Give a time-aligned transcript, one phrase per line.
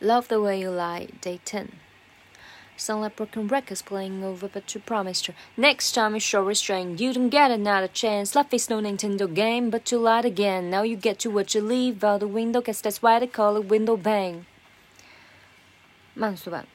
[0.00, 1.72] Love the way you lie, day ten.
[2.76, 5.34] Sound like broken records playing over, but you promised her.
[5.56, 8.34] Next time you show restraint, you don't get another chance.
[8.34, 10.70] Life is no Nintendo game, but you lied again.
[10.70, 13.56] Now you get to what you leave out the window, guess that's why they call
[13.56, 14.46] it window bang.
[16.14, 16.66] 慢速版。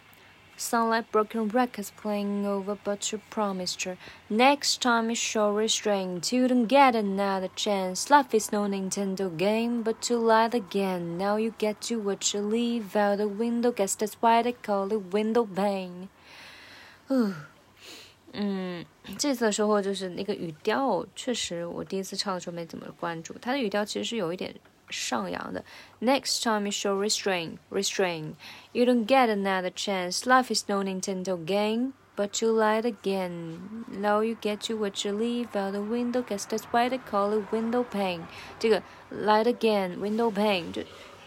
[0.59, 3.95] Sound like broken records playing over, but you promised her.
[4.27, 8.09] Next time you show restraint, you don't get another chance.
[8.09, 11.15] Life is no Nintendo game, but you lied again.
[11.15, 13.71] Now you get to what you leave out the window.
[13.71, 16.07] Guess that's why they call it window pane.
[18.33, 18.83] 嗯，
[19.19, 24.55] 这次的收获就是那个语调，确实我第一次唱的时候没怎么关注，它的语调其实是有一点
[24.91, 25.63] 上扬的。
[25.99, 28.33] Next time you show restraint, restraint,
[28.71, 30.25] you don't get another chance.
[30.25, 31.93] Life is no Nintendo game.
[32.15, 33.59] But you lied again.
[33.87, 36.23] Now you get to what you leave out the window.
[36.23, 38.21] Guess that's why they call it window pane.
[38.57, 38.81] 这个
[39.11, 40.81] lied again, window pane 就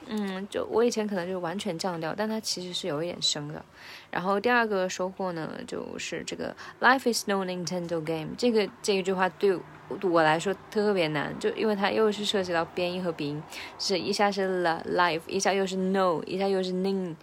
[0.08, 3.64] 嗯，就我以前可能就完全降调，但它其实是有一点升的。
[4.10, 8.30] 然后第二个收获呢，就是这个 Life is no Nintendo game。
[8.36, 9.56] 这个这一句话对
[10.01, 13.43] 我来说特别难，就因为它又是涉及到边音和鼻音，
[13.77, 17.15] 是一下是 la life，一下又是 no，一下又是 ning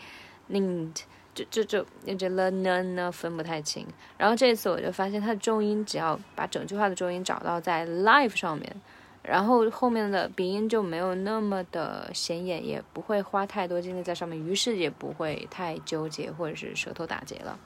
[0.51, 0.91] ning，
[1.35, 1.85] 就就就
[2.17, 3.87] 这 la n 呢分不太清。
[4.17, 8.77] 然后这次我就发现它的重音，只要把整句话的重音找到在 life 上面。
[9.23, 17.57] 然后后面的鼻音就没有那么的显眼，也不会花太多精力在上面，于是也不会太纠结或者是舌头打结了。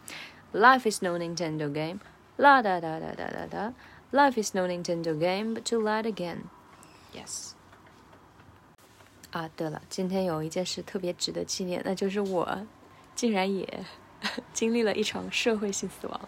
[0.53, 1.99] Life is no Nintendo game，
[2.37, 3.73] 啦哒哒哒哒哒哒。
[4.17, 6.45] Life is no Nintendo game, but to light again.
[7.13, 7.51] Yes.
[9.31, 12.67] 啊，对了，今天有一件事特别值得纪念，那就是我
[13.15, 13.85] 竟然也
[14.55, 16.21] 经历了一场社会性死亡。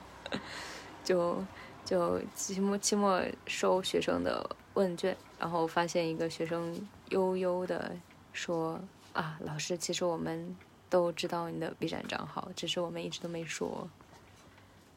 [1.03, 1.42] 就
[1.83, 4.56] 就期末期末收学生的。
[4.75, 7.97] 问卷，然后发现一个学生悠悠的
[8.34, 8.78] 说
[9.14, 10.55] ：“啊，老师，其实我们
[10.91, 13.89] 都知道你的 B 站账号，只是我们一直都没说。”